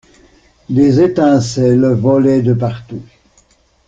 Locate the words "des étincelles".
0.67-1.85